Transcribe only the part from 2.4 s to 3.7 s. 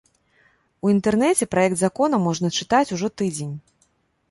чытаць ужо тыдзень.